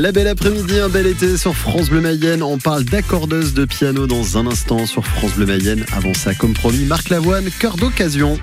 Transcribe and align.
La 0.00 0.12
belle 0.12 0.28
après-midi, 0.28 0.78
un 0.78 0.88
bel 0.88 1.06
été 1.06 1.36
sur 1.36 1.54
France 1.54 1.90
Bleu 1.90 2.00
Mayenne. 2.00 2.42
On 2.42 2.56
parle 2.56 2.84
d'accordeuse 2.84 3.52
de 3.52 3.66
piano 3.66 4.06
dans 4.06 4.38
un 4.38 4.46
instant 4.46 4.86
sur 4.86 5.04
France 5.04 5.34
Bleu 5.34 5.44
Mayenne. 5.44 5.84
Avant 5.94 6.14
ça, 6.14 6.34
comme 6.34 6.54
promis, 6.54 6.86
Marc 6.86 7.10
Lavoine, 7.10 7.50
cœur 7.58 7.76
d'occasion. 7.76 8.38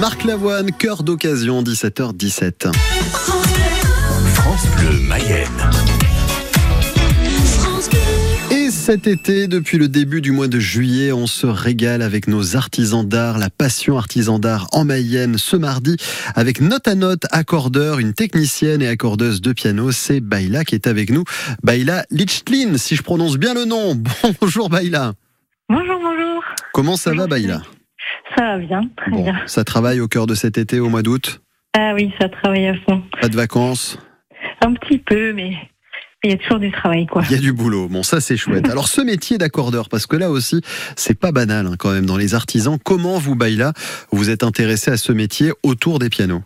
Marc 0.00 0.22
Lavoine, 0.22 0.70
cœur 0.70 1.02
d'occasion, 1.02 1.62
17h17. 1.62 2.72
France 4.34 4.66
Bleu 4.76 5.00
Mayenne. 5.00 5.48
Et 8.52 8.70
cet 8.70 9.08
été, 9.08 9.48
depuis 9.48 9.76
le 9.76 9.88
début 9.88 10.20
du 10.20 10.30
mois 10.30 10.46
de 10.46 10.60
juillet, 10.60 11.10
on 11.10 11.26
se 11.26 11.48
régale 11.48 12.02
avec 12.02 12.28
nos 12.28 12.54
artisans 12.54 13.06
d'art, 13.06 13.38
la 13.38 13.50
passion 13.50 13.98
artisan 13.98 14.38
d'art 14.38 14.68
en 14.72 14.84
Mayenne 14.84 15.36
ce 15.36 15.56
mardi 15.56 15.96
avec 16.36 16.60
note 16.60 16.86
à 16.86 16.94
note 16.94 17.24
accordeur, 17.32 17.98
une 17.98 18.14
technicienne 18.14 18.82
et 18.82 18.88
accordeuse 18.88 19.40
de 19.40 19.52
piano, 19.52 19.90
c'est 19.90 20.20
Baila 20.20 20.64
qui 20.64 20.76
est 20.76 20.86
avec 20.86 21.10
nous. 21.10 21.24
Baila 21.64 22.04
Lichtlin, 22.10 22.76
si 22.76 22.94
je 22.94 23.02
prononce 23.02 23.36
bien 23.36 23.52
le 23.52 23.64
nom. 23.64 24.00
Bonjour 24.40 24.70
Baila. 24.70 25.14
Bonjour, 25.68 25.98
bonjour. 26.00 26.44
Comment 26.72 26.96
ça 26.96 27.12
va 27.12 27.26
Baila 27.26 27.62
Ça 28.36 28.44
va 28.44 28.58
bien, 28.58 28.82
très 28.96 29.10
Bon, 29.10 29.22
bien. 29.22 29.36
ça 29.46 29.64
travaille 29.64 30.00
au 30.00 30.08
cœur 30.08 30.26
de 30.26 30.34
cet 30.34 30.58
été 30.58 30.80
au 30.80 30.88
mois 30.88 31.02
d'août 31.02 31.40
Ah 31.76 31.92
oui, 31.94 32.12
ça 32.20 32.28
travaille 32.28 32.66
à 32.66 32.74
fond. 32.74 33.02
Pas 33.20 33.28
de 33.28 33.36
vacances 33.36 33.98
Un 34.64 34.74
petit 34.74 34.98
peu, 34.98 35.32
mais 35.32 35.52
il 36.24 36.30
y 36.30 36.32
a 36.32 36.36
toujours 36.36 36.58
du 36.58 36.70
travail, 36.72 37.06
quoi. 37.06 37.22
Il 37.30 37.32
y 37.32 37.38
a 37.38 37.40
du 37.40 37.52
boulot. 37.52 37.88
Bon, 37.88 38.02
ça 38.02 38.20
c'est 38.20 38.36
chouette. 38.36 38.68
Alors 38.70 38.88
ce 38.88 39.00
métier 39.00 39.38
d'accordeur, 39.38 39.88
parce 39.88 40.06
que 40.06 40.16
là 40.16 40.30
aussi, 40.30 40.60
c'est 40.96 41.18
pas 41.18 41.32
banal 41.32 41.66
hein, 41.66 41.74
quand 41.78 41.92
même 41.92 42.06
dans 42.06 42.16
les 42.16 42.34
artisans. 42.34 42.78
Comment 42.84 43.18
vous, 43.18 43.34
Baila, 43.36 43.72
vous 44.12 44.30
êtes 44.30 44.42
intéressé 44.42 44.90
à 44.90 44.96
ce 44.96 45.12
métier 45.12 45.52
autour 45.62 45.98
des 45.98 46.08
pianos? 46.10 46.42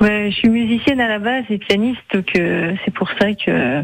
Ouais, 0.00 0.28
je 0.30 0.36
suis 0.36 0.48
musicienne 0.48 1.00
à 1.00 1.08
la 1.08 1.18
base 1.18 1.44
et 1.50 1.58
pianiste, 1.58 2.00
donc 2.14 2.26
euh, 2.38 2.72
c'est 2.84 2.94
pour 2.94 3.08
ça 3.18 3.32
que 3.34 3.82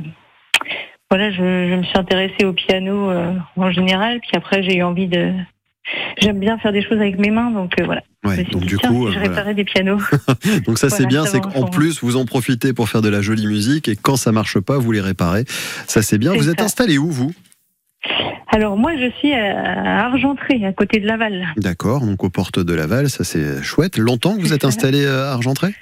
voilà, 1.11 1.31
je, 1.33 1.39
je 1.39 1.75
me 1.75 1.83
suis 1.83 1.99
intéressée 1.99 2.45
au 2.45 2.53
piano 2.53 3.11
euh, 3.11 3.33
en 3.57 3.71
général, 3.73 4.21
puis 4.21 4.31
après 4.37 4.63
j'ai 4.63 4.77
eu 4.77 4.83
envie 4.85 5.09
de. 5.09 5.33
J'aime 6.19 6.39
bien 6.39 6.59
faire 6.59 6.73
des 6.73 6.83
choses 6.83 6.99
avec 6.99 7.19
mes 7.19 7.31
mains, 7.31 7.51
donc 7.51 7.79
euh, 7.79 7.85
voilà. 7.85 8.03
Ouais, 8.25 8.45
donc 8.45 8.63
dit, 8.63 8.69
du 8.69 8.79
tiens, 8.79 8.91
coup, 8.91 9.07
si 9.09 9.13
je 9.13 9.19
euh, 9.19 9.21
voilà. 9.21 9.29
réparais 9.29 9.55
des 9.55 9.65
pianos. 9.65 10.01
Donc 10.67 10.79
ça 10.79 10.89
c'est 10.89 11.05
bien, 11.05 11.27
c'est 11.27 11.41
qu'en 11.41 11.65
plus 11.65 12.01
vous 12.03 12.17
en 12.17 12.25
profitez 12.25 12.73
pour 12.73 12.89
faire 12.89 13.03
de 13.03 13.11
la 13.11 13.21
jolie 13.21 13.47
musique 13.47 13.87
et 13.89 13.97
quand 13.97 14.17
ça 14.17 14.33
marche 14.33 14.59
pas, 14.61 14.79
vous 14.79 14.93
les 14.93 15.03
réparez. 15.03 15.45
Ça 15.87 16.01
c'est 16.01 16.17
bien. 16.17 16.33
Vous 16.33 16.49
êtes 16.49 16.61
ça. 16.61 16.65
installé 16.65 16.97
où 16.97 17.11
vous? 17.11 17.33
Alors 18.49 18.77
moi, 18.77 18.93
je 18.97 19.11
suis 19.19 19.33
à 19.33 20.07
Argentré, 20.07 20.65
à 20.65 20.73
côté 20.73 21.01
de 21.01 21.07
Laval. 21.07 21.45
D'accord, 21.57 22.07
donc 22.07 22.23
aux 22.23 22.31
portes 22.31 22.61
de 22.61 22.73
Laval, 22.75 23.11
ça 23.11 23.25
c'est 23.25 23.63
chouette. 23.63 23.99
Longtemps 23.99 24.37
que 24.37 24.41
vous 24.41 24.53
êtes 24.53 24.65
installé 24.65 25.05
euh, 25.05 25.29
à 25.29 25.33
Argentré? 25.33 25.75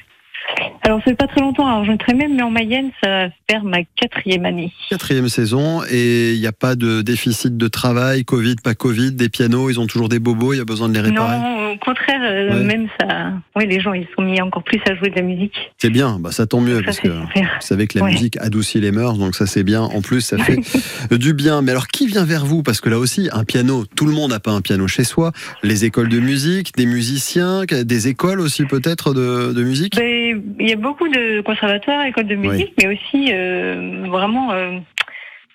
Alors, 0.85 0.99
ça 0.99 1.05
fait 1.05 1.15
pas 1.15 1.27
très 1.29 1.41
longtemps. 1.41 1.67
Alors, 1.67 1.85
je 1.85 1.93
très 1.97 2.15
même, 2.15 2.35
mais 2.35 2.43
en 2.43 2.51
Mayenne, 2.51 2.91
ça 3.03 3.09
va 3.09 3.29
faire 3.49 3.63
ma 3.65 3.79
quatrième 3.97 4.45
année. 4.45 4.73
Quatrième 4.91 5.29
saison, 5.29 5.83
et 5.91 6.33
il 6.35 6.41
n'y 6.41 6.47
a 6.47 6.53
pas 6.53 6.75
de 6.75 7.03
déficit 7.03 7.57
de 7.57 7.69
travail, 7.69 8.25
Covid, 8.25 8.57
pas 8.65 8.75
Covid, 8.75 9.13
des 9.13 9.29
pianos, 9.29 9.71
ils 9.71 9.79
ont 9.79 9.87
toujours 9.87 10.09
des 10.09 10.19
bobos, 10.19 10.55
il 10.55 10.57
y 10.57 10.61
a 10.61 10.65
besoin 10.65 10.89
de 10.89 10.95
les 10.95 11.01
réparer? 11.01 11.39
Non, 11.39 11.73
au 11.73 11.77
contraire, 11.79 12.21
euh, 12.23 12.51
Ouais. 12.59 12.65
même 12.65 12.89
ça. 13.01 13.33
Oui, 13.55 13.67
les 13.69 13.79
gens, 13.81 13.93
ils 13.93 14.07
sont 14.17 14.23
mis 14.23 14.41
encore 14.41 14.65
plus 14.65 14.81
à 14.89 14.95
jouer 14.97 15.11
de 15.11 15.15
la 15.17 15.23
musique. 15.23 15.55
C'est 15.79 15.91
bien, 15.91 16.19
bah, 16.19 16.33
ça 16.33 16.47
tombe 16.47 16.67
mieux, 16.67 16.79
Ça, 16.79 16.83
parce 16.85 16.99
que 17.01 17.09
super. 17.09 17.43
vous 17.61 17.67
savez 17.67 17.87
que 17.87 17.99
la 17.99 18.05
Ouais. 18.05 18.13
musique 18.13 18.37
adoucit 18.39 18.81
les 18.81 18.91
mœurs, 18.91 19.19
donc 19.19 19.37
ça 19.37 19.47
c'est 19.47 19.63
bien. 19.63 19.83
En 19.83 20.01
plus, 20.01 20.21
ça 20.23 20.37
fait 20.39 20.59
du 21.19 21.33
bien. 21.35 21.63
Mais 21.63 21.71
alors, 21.71 21.87
qui 21.87 22.07
vient 22.09 22.25
vers 22.25 22.45
vous? 22.45 22.63
Parce 22.65 22.81
que 22.81 22.89
là 22.91 22.99
aussi, 22.99 23.29
un 23.33 23.45
piano, 23.45 23.85
tout 23.95 24.07
le 24.07 24.13
monde 24.13 24.31
n'a 24.33 24.41
pas 24.41 24.51
un 24.51 24.61
piano 24.63 24.89
chez 24.89 25.05
soi. 25.05 25.31
Les 25.63 25.85
écoles 25.85 26.09
de 26.09 26.19
musique, 26.19 26.73
des 26.77 26.87
musiciens, 26.87 27.63
des 27.67 28.09
écoles 28.09 28.41
aussi 28.41 28.65
peut-être 28.65 29.15
de, 29.15 29.53
de 29.53 29.63
musique? 29.63 29.95
Ben, 29.97 30.43
y 30.73 30.79
a 30.79 30.83
beaucoup 30.83 31.09
de 31.09 31.41
conservatoires, 31.43 32.05
écoles 32.07 32.27
de 32.29 32.35
musique, 32.37 32.75
mais 32.79 32.89
aussi 32.95 33.31
euh, 33.33 34.05
vraiment 34.09 34.53
euh, 34.53 34.79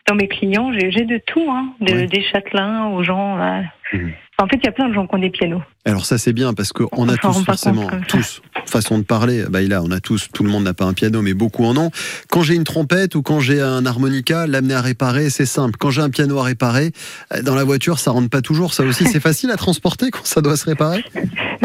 dans 0.07 0.15
mes 0.15 0.27
clients, 0.27 0.71
j'ai 0.73 1.05
de 1.05 1.19
tout, 1.25 1.45
hein, 1.49 1.73
de- 1.81 2.05
des 2.05 2.23
châtelains 2.23 2.87
aux 2.87 3.03
gens. 3.03 3.35
là. 3.35 3.63
Mhm. 3.93 4.11
En 4.39 4.45
fait, 4.47 4.57
il 4.57 4.65
y 4.65 4.69
a 4.69 4.71
plein 4.71 4.87
de 4.87 4.93
gens 4.93 5.07
qui 5.07 5.15
ont 5.15 5.19
des 5.19 5.31
pianos. 5.31 5.63
Alors 5.83 6.05
ça 6.05 6.19
c'est 6.19 6.31
bien 6.33 6.53
parce 6.53 6.71
qu'on 6.71 6.87
On 6.91 7.09
a 7.09 7.17
tous 7.17 7.43
forcément 7.43 7.87
tous 8.07 8.41
façon 8.67 8.99
de 8.99 9.03
parler. 9.03 9.45
Bah 9.49 9.61
là, 9.61 9.81
on 9.83 9.89
a 9.89 9.99
tous, 9.99 10.27
tout 10.31 10.43
le 10.43 10.49
monde 10.51 10.63
n'a 10.63 10.75
pas 10.75 10.85
un 10.85 10.93
piano, 10.93 11.21
mais 11.23 11.33
beaucoup 11.33 11.63
en 11.65 11.75
ont. 11.75 11.89
Quand 12.29 12.43
j'ai 12.43 12.53
une 12.53 12.63
trompette 12.65 13.15
ou 13.15 13.23
quand 13.23 13.39
j'ai 13.39 13.61
un 13.61 13.83
harmonica, 13.87 14.45
l'amener 14.45 14.75
à 14.75 14.81
réparer, 14.81 15.29
c'est 15.31 15.45
simple. 15.47 15.77
Quand 15.79 15.89
j'ai 15.89 16.01
un 16.01 16.11
piano 16.11 16.37
à 16.37 16.43
réparer, 16.43 16.91
euh, 17.33 17.41
dans 17.41 17.55
la 17.55 17.63
voiture, 17.63 17.97
ça 17.97 18.11
rentre 18.11 18.29
pas 18.29 18.41
toujours. 18.41 18.73
Ça 18.75 18.83
aussi, 18.83 19.05
c'est 19.05 19.19
facile 19.29 19.49
à 19.49 19.55
transporter 19.57 20.11
quand 20.11 20.23
ça 20.25 20.41
doit 20.41 20.55
se 20.57 20.65
réparer? 20.65 21.03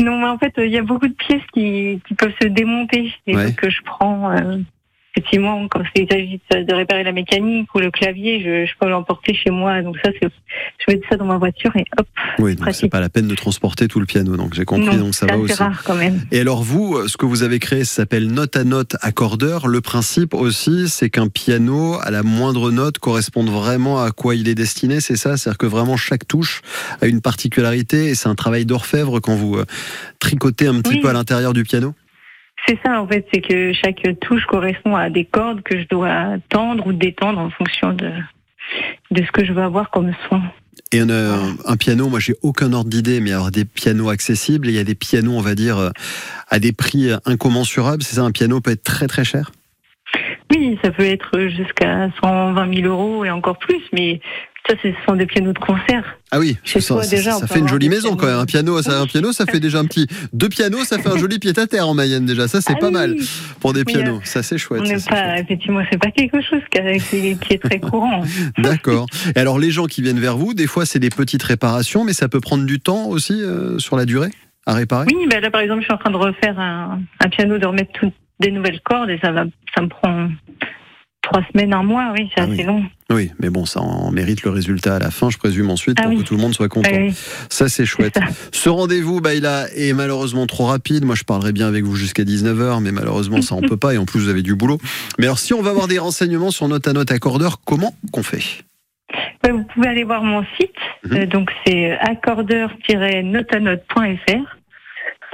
Non, 0.02 0.19
mais 0.19 0.26
en 0.26 0.38
fait, 0.38 0.52
il 0.58 0.70
y 0.70 0.78
a 0.78 0.82
beaucoup 0.82 1.08
de 1.08 1.14
pièces 1.14 1.43
qui, 1.52 2.00
qui 2.06 2.14
peuvent 2.14 2.34
se 2.40 2.49
démonter 2.49 3.12
et 3.26 3.37
Ouais. 3.37 3.46
donc, 3.46 3.69
je 3.69 3.82
prends. 3.84 4.32
Effectivement, 5.14 5.69
quand 5.69 5.82
il 5.94 6.06
s'agit 6.11 6.41
de, 6.50 6.75
réparer 6.75 7.05
la 7.05 7.12
mécanique 7.12 7.69
ou 7.75 7.81
le 7.81 7.91
clavier, 7.91 8.41
je, 8.41 8.67
je 8.70 8.73
peux 8.81 8.88
l'emporter 8.88 9.35
chez 9.35 9.50
moi. 9.50 9.82
Donc 9.82 9.97
ça, 10.03 10.11
c'est, 10.20 10.29
je 10.79 10.93
mets 10.94 11.00
ça 11.09 11.17
dans 11.17 11.26
ma 11.26 11.37
voiture 11.37 11.70
et 11.76 11.85
hop. 11.99 12.06
Oui, 12.38 12.55
donc 12.56 12.69
c'est 12.73 12.88
pas 12.88 13.00
la 13.00 13.09
peine 13.09 13.29
de 13.29 13.35
transporter 13.35 13.88
tout 13.88 14.00
le 14.00 14.06
piano. 14.06 14.37
Donc 14.37 14.55
j'ai 14.55 14.64
compris, 14.64 14.97
non, 14.97 15.05
donc 15.05 15.14
ça 15.14 15.26
c'est 15.29 15.35
va 15.35 15.38
aussi. 15.38 15.53
rare 15.55 15.82
quand 15.85 15.94
même. 15.94 16.20
Et 16.31 16.41
alors 16.41 16.62
vous, 16.62 17.06
ce 17.09 17.17
que 17.17 17.26
vous 17.26 17.43
avez 17.43 17.59
créé, 17.59 17.85
s'appelle 17.85 18.29
note 18.29 18.56
à 18.56 18.64
note 18.64 18.97
accordeur. 19.03 19.69
Le 19.69 19.81
principe 19.81 20.35
aussi, 20.35 20.88
c'est 20.88 21.11
qu'un 21.11 21.29
piano, 21.29 21.99
à 22.03 22.11
la 22.11 22.23
moindre 22.23 22.70
note, 22.70 22.99
corresponde 22.99 23.50
vraiment 23.50 24.03
à 24.03 24.12
quoi 24.12 24.35
il 24.35 24.49
est 24.49 24.55
destiné, 24.55 25.00
c'est 25.00 25.17
ça? 25.17 25.37
C'est-à-dire 25.37 25.59
que 25.59 25.67
vraiment 25.67 25.97
chaque 25.97 26.26
touche 26.26 26.62
a 27.03 27.06
une 27.06 27.20
particularité 27.20 28.06
et 28.09 28.14
c'est 28.14 28.29
un 28.29 28.35
travail 28.35 28.64
d'orfèvre 28.64 29.20
quand 29.20 29.35
vous 29.35 29.56
euh, 29.56 29.67
tricotez 30.20 30.67
un 30.69 30.81
petit 30.81 30.94
Oui. 30.94 31.00
peu 31.00 31.09
à 31.09 31.12
l'intérieur 31.12 31.53
du 31.53 31.64
piano? 31.64 31.94
C'est 32.67 32.79
ça, 32.85 33.00
en 33.00 33.06
fait, 33.06 33.26
c'est 33.32 33.41
que 33.41 33.73
chaque 33.73 34.03
touche 34.20 34.44
correspond 34.47 34.94
à 34.94 35.11
des 35.11 35.25
cordes 35.25 35.62
que 35.62 35.81
je 35.81 35.87
dois 35.88 36.37
tendre 36.49 36.87
ou 36.87 36.93
détendre 36.93 37.41
en 37.41 37.50
fonction 37.50 37.93
de, 37.93 38.12
de 39.11 39.23
ce 39.25 39.32
que 39.32 39.44
je 39.44 39.53
veux 39.53 39.62
avoir 39.62 39.91
comme 39.91 40.12
son. 40.29 40.41
Et 40.93 41.00
un, 41.00 41.11
euh, 41.11 41.37
un 41.67 41.76
piano, 41.76 42.09
moi 42.09 42.20
j'ai 42.20 42.35
aucun 42.43 42.73
ordre 42.73 42.91
d'idée, 42.91 43.20
mais 43.20 43.32
alors 43.32 43.50
des 43.50 43.64
pianos 43.64 44.11
accessibles, 44.11 44.69
et 44.69 44.73
il 44.73 44.76
y 44.76 44.81
a 44.81 44.85
des 44.85 44.94
pianos, 44.94 45.32
on 45.32 45.41
va 45.41 45.55
dire, 45.55 45.79
euh, 45.79 45.91
à 46.49 46.59
des 46.59 46.73
prix 46.73 47.11
incommensurables. 47.25 48.03
C'est 48.03 48.17
ça, 48.17 48.23
un 48.23 48.31
piano 48.31 48.61
peut 48.61 48.70
être 48.70 48.85
très 48.85 49.09
très 49.09 49.25
cher? 49.25 49.50
Oui, 50.50 50.79
ça 50.85 50.91
peut 50.91 51.05
être 51.05 51.49
jusqu'à 51.49 52.11
120 52.20 52.75
000 52.75 52.87
euros 52.87 53.25
et 53.25 53.31
encore 53.31 53.59
plus, 53.59 53.82
mais 53.93 54.20
ça, 54.69 54.75
ce 54.82 54.88
sont 55.06 55.17
des 55.17 55.26
pianos 55.26 55.53
de 55.53 55.59
concert. 55.59 56.05
Ah 56.31 56.38
oui, 56.38 56.56
Chez 56.64 56.81
ça, 56.81 57.03
ça- 57.03 57.17
déjà, 57.17 57.32
ça 57.32 57.47
fait 57.47 57.59
une 57.59 57.69
jolie 57.69 57.88
maison 57.88 58.11
quand 58.11 58.19
pianos. 58.19 58.32
même. 58.32 58.41
Un 58.43 58.47
piano, 58.47 58.82
ça, 58.82 59.00
un 59.00 59.06
piano, 59.06 59.32
ça 59.32 59.44
fait 59.44 59.59
déjà 59.61 59.81
un 59.81 59.85
petit. 59.87 60.06
Deux 60.32 60.49
pianos, 60.49 60.85
ça 60.85 60.99
fait 60.99 61.09
un 61.09 61.17
joli 61.19 61.38
pied 61.38 61.53
à 61.59 61.67
terre 61.67 61.88
en 61.88 61.94
Mayenne 61.94 62.25
déjà. 62.26 62.47
Ça, 62.49 62.61
c'est 62.61 62.75
Ah 62.76 62.81
pas 62.81 62.87
oui, 62.87 62.93
mal 62.93 63.17
pour 63.61 63.73
des 63.73 63.85
pianos. 63.85 64.17
euh, 64.17 64.25
Ça, 64.25 64.43
c'est 64.43 64.59
chouette. 64.59 64.82
On 64.82 64.99
ça, 64.99 65.11
pas, 65.11 65.35
chouette. 65.35 65.44
effectivement, 65.44 65.81
c'est 65.91 65.99
pas 65.99 66.11
quelque 66.11 66.41
chose 66.43 66.61
qui, 66.70 66.79
est 67.55 67.59
très 67.62 67.81
courant. 67.81 68.23
D'accord. 68.59 69.06
Et 69.35 69.38
alors, 69.41 69.59
les 69.59 69.70
gens 69.70 69.87
qui 69.87 70.00
viennent 70.00 70.20
vers 70.20 70.37
vous, 70.38 70.55
des 70.55 70.67
fois, 70.67 70.87
c'est 70.87 70.99
des 71.00 71.11
petites 71.11 71.43
réparations, 71.43 72.05
mais 72.05 72.12
ça 72.12 72.29
peut 72.29 72.41
prendre 72.41 72.64
du 72.64 72.79
temps 72.81 73.06
aussi 73.09 73.43
euh, 73.43 73.79
sur 73.79 73.97
la 73.97 74.05
durée 74.06 74.31
à 74.64 74.75
réparer? 74.75 75.06
Oui, 75.12 75.26
ben 75.29 75.41
là, 75.43 75.50
par 75.50 75.61
exemple, 75.61 75.81
je 75.81 75.87
suis 75.87 75.93
en 75.94 75.99
train 75.99 76.12
de 76.12 76.17
refaire 76.17 76.59
un, 76.61 77.00
un 77.20 77.29
piano, 77.29 77.59
de 77.59 77.67
remettre 77.67 77.91
toutes 77.99 78.14
des 78.38 78.53
nouvelles 78.53 78.81
cordes 78.85 79.11
et 79.11 79.19
ça 79.23 79.32
va, 79.32 79.44
ça 79.75 79.82
me 79.82 79.88
prend 79.88 80.29
trois 81.23 81.43
semaines, 81.53 81.73
un 81.73 81.83
mois, 81.83 82.13
oui, 82.17 82.29
c'est 82.35 82.41
Ah 82.41 82.45
assez 82.45 82.57
oui. 82.59 82.63
long. 82.65 82.85
Oui, 83.11 83.31
mais 83.41 83.51
bon, 83.51 83.65
ça 83.65 83.81
en 83.81 84.11
mérite 84.11 84.43
le 84.43 84.51
résultat 84.51 84.97
à 84.97 84.99
la 84.99 85.11
fin, 85.11 85.31
je 85.31 85.39
présume 85.39 85.71
ensuite, 85.71 85.99
Ah 86.01 86.05
pour 86.05 86.13
oui. 86.13 86.19
que 86.19 86.23
tout 86.25 86.35
le 86.35 86.41
monde 86.41 86.55
soit 86.55 86.69
content. 86.69 86.91
Oui, 86.93 87.15
Ça, 87.49 87.69
c'est 87.69 87.87
chouette. 87.87 88.15
ça. 88.17 88.23
Ce 88.53 88.69
rendez-vous, 88.69 89.21
bah, 89.21 89.35
il 89.35 89.47
a- 89.47 89.67
est 89.77 89.93
malheureusement 89.93 90.47
trop 90.47 90.67
rapide. 90.67 91.05
Moi, 91.05 91.15
je 91.15 91.25
parlerai 91.25 91.53
bien 91.53 91.69
avec 91.69 91.85
vous 91.85 91.97
jusqu'à 91.97 92.25
19h, 92.25 92.81
mais 92.81 92.93
malheureusement, 92.93 93.41
ça, 93.43 93.55
on 93.55 93.61
peut 93.63 93.77
pas. 93.77 93.95
Et 93.95 93.99
en 93.99 94.05
plus, 94.05 94.21
vous 94.21 94.29
avez 94.29 94.43
du 94.43 94.55
boulot. 94.55 94.79
Mais 95.19 95.27
alors, 95.27 95.39
si 95.39 95.55
on 95.55 95.63
va 95.63 95.71
avoir 95.71 95.89
des 95.89 95.99
renseignements 95.99 96.51
sur 96.51 96.69
Note 96.69 96.87
à 96.89 96.93
Note 96.93 97.11
Accordeur, 97.13 97.61
comment 97.65 97.95
qu'on 98.13 98.23
fait? 98.23 98.43
Ben, 99.43 99.53
vous 99.53 99.65
pouvez 99.75 99.89
aller 99.89 100.05
voir 100.05 100.23
mon 100.23 100.43
site, 100.59 100.71
Mhm. 101.05 101.17
euh, 101.17 101.27
donc 101.27 101.51
c'est 101.67 101.93
accordeur-notanote.fr. 101.99 104.57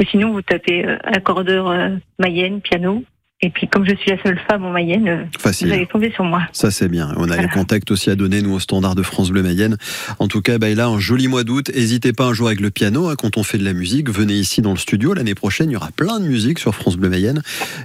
Ou 0.00 0.04
sinon, 0.10 0.32
vous 0.32 0.42
tapez 0.42 0.84
euh, 0.86 0.96
accordeur 1.04 1.68
euh, 1.68 1.90
Mayenne, 2.18 2.60
piano. 2.60 3.04
Et 3.40 3.50
puis, 3.50 3.68
comme 3.68 3.86
je 3.88 3.94
suis 3.94 4.10
la 4.10 4.20
seule 4.20 4.38
femme 4.50 4.64
en 4.64 4.72
Mayenne, 4.72 5.06
euh, 5.06 5.22
vous 5.32 5.38
Facile. 5.40 5.72
allez 5.72 5.86
tomber 5.86 6.10
sur 6.10 6.24
moi. 6.24 6.42
Ça, 6.52 6.72
c'est 6.72 6.88
bien. 6.88 7.14
On 7.18 7.30
a 7.30 7.36
les 7.36 7.46
contacts 7.46 7.88
aussi 7.92 8.10
à 8.10 8.16
donner, 8.16 8.42
nous, 8.42 8.52
au 8.52 8.58
standard 8.58 8.96
de 8.96 9.02
France 9.04 9.30
Bleu 9.30 9.44
Mayenne. 9.44 9.76
En 10.18 10.26
tout 10.26 10.40
cas, 10.42 10.58
bah, 10.58 10.68
là, 10.74 10.88
un 10.88 10.98
joli 10.98 11.28
mois 11.28 11.44
d'août. 11.44 11.70
N'hésitez 11.72 12.12
pas 12.12 12.24
un 12.26 12.32
jour 12.32 12.48
avec 12.48 12.58
le 12.60 12.70
piano. 12.70 13.06
hein, 13.08 13.14
quand 13.16 13.36
on 13.36 13.44
fait 13.44 13.58
de 13.58 13.64
la 13.64 13.74
musique, 13.74 14.10
venez 14.10 14.34
ici 14.34 14.60
dans 14.60 14.72
le 14.72 14.78
studio. 14.78 15.14
L'année 15.14 15.36
prochaine, 15.36 15.70
il 15.70 15.74
y 15.74 15.76
aura 15.76 15.90
plein 15.92 16.18
de 16.18 16.26
musique 16.26 16.58
sur 16.58 16.74
France 16.74 16.96
Bleu 16.96 17.10
Mayenne. 17.10 17.42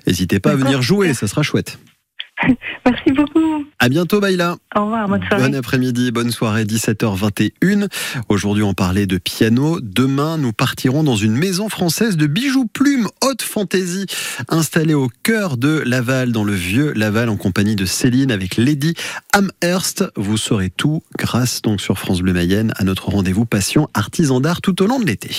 N'hésitez 0.08 0.40
pas 0.40 0.52
à 0.54 0.56
venir 0.56 0.82
jouer, 0.82 1.14
ça 1.14 1.28
sera 1.28 1.44
chouette. 1.44 1.78
Merci 2.86 3.12
beaucoup. 3.12 3.66
À 3.80 3.90
bientôt, 3.90 4.20
Baïla. 4.20 4.58
Au 4.76 4.86
revoir, 4.86 5.08
bonne 5.08 5.24
soirée. 5.28 5.50
Bon 5.50 5.56
après-midi, 5.56 6.12
bonne 6.12 6.32
soirée, 6.32 6.66
17h21. 6.66 7.88
Aujourd'hui, 8.30 8.64
on 8.64 8.74
parlait 8.74 9.06
de 9.06 9.18
piano. 9.18 9.80
Demain, 9.82 10.38
nous 10.38 10.54
partirons 10.54 11.04
dans 11.04 11.16
une 11.16 11.36
maison 11.36 11.70
française 11.70 12.18
de 12.18 12.28
bijoux 12.28 12.66
plumes 12.66 13.08
haute 13.22 13.42
fantaisie, 13.42 14.06
installée 14.50 14.94
au 14.94 15.10
cœur 15.24 15.58
de 15.58 15.84
Laval, 15.86 16.32
dans 16.32 16.44
le 16.44 16.54
vieux 16.54 16.94
Laval, 16.94 17.30
en 17.30 17.38
compagnie 17.38 17.76
de 17.76 17.86
Céline 17.86 18.32
avec 18.32 18.58
Lady 18.58 18.94
Amherst. 19.34 20.06
Vous 20.16 20.38
saurez 20.38 20.70
tout 20.70 21.04
grâce 21.18 21.62
donc 21.62 21.82
sur 21.82 21.98
France 21.98 22.22
Bleu 22.22 22.34
Mayenne 22.34 22.74
à 22.76 22.84
notre 22.84 23.10
rendez-vous 23.10 23.46
passion 23.46 23.90
artisan 23.94 24.40
d'art 24.40 24.62
tout 24.62 24.82
au 24.82 24.88
long 24.88 25.00
de 25.00 25.06
l'été. 25.06 25.36